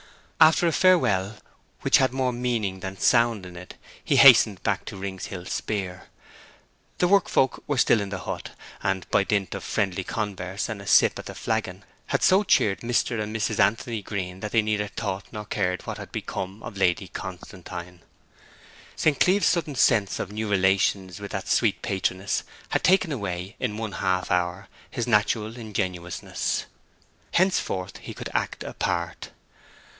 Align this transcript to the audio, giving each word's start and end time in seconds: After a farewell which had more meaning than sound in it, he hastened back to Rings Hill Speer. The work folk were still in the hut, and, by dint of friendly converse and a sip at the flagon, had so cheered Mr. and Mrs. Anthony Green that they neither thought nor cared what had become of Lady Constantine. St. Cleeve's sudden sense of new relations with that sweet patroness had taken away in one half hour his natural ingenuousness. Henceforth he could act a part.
After 0.39 0.65
a 0.65 0.71
farewell 0.71 1.35
which 1.81 1.97
had 1.99 2.11
more 2.11 2.33
meaning 2.33 2.79
than 2.79 2.97
sound 2.97 3.45
in 3.45 3.55
it, 3.55 3.75
he 4.03 4.15
hastened 4.15 4.63
back 4.63 4.83
to 4.85 4.97
Rings 4.97 5.27
Hill 5.27 5.45
Speer. 5.45 6.05
The 6.97 7.07
work 7.07 7.29
folk 7.29 7.63
were 7.67 7.77
still 7.77 8.01
in 8.01 8.09
the 8.09 8.17
hut, 8.17 8.49
and, 8.81 9.07
by 9.11 9.23
dint 9.23 9.53
of 9.53 9.63
friendly 9.63 10.03
converse 10.03 10.67
and 10.67 10.81
a 10.81 10.87
sip 10.87 11.19
at 11.19 11.27
the 11.27 11.35
flagon, 11.35 11.85
had 12.07 12.23
so 12.23 12.41
cheered 12.43 12.81
Mr. 12.81 13.21
and 13.21 13.35
Mrs. 13.35 13.59
Anthony 13.59 14.01
Green 14.01 14.39
that 14.39 14.51
they 14.53 14.63
neither 14.63 14.87
thought 14.87 15.25
nor 15.31 15.45
cared 15.45 15.83
what 15.85 15.99
had 15.99 16.11
become 16.11 16.63
of 16.63 16.75
Lady 16.77 17.07
Constantine. 17.07 18.01
St. 18.95 19.19
Cleeve's 19.19 19.45
sudden 19.45 19.75
sense 19.75 20.17
of 20.19 20.31
new 20.31 20.47
relations 20.49 21.19
with 21.19 21.29
that 21.33 21.47
sweet 21.47 21.83
patroness 21.83 22.41
had 22.69 22.83
taken 22.83 23.11
away 23.11 23.55
in 23.59 23.77
one 23.77 23.91
half 23.91 24.31
hour 24.31 24.67
his 24.89 25.05
natural 25.05 25.55
ingenuousness. 25.57 26.65
Henceforth 27.33 27.97
he 27.97 28.15
could 28.15 28.31
act 28.33 28.63
a 28.63 28.73
part. 28.73 29.29